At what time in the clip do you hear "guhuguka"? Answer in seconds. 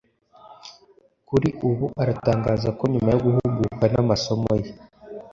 3.25-3.83